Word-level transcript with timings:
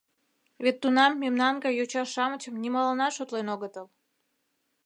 Вет 0.63 0.77
тунам 0.81 1.11
мемнан 1.23 1.55
гай 1.63 1.73
«йоча-шамычым» 1.79 2.53
нимоланат 2.63 3.15
шотлен 3.17 3.47
огытыл. 3.53 3.87